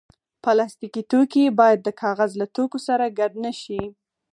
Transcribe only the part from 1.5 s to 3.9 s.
باید د کاغذ له توکو سره ګډ نه شي.